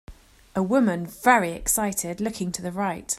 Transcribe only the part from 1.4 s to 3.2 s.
excited looking to the right.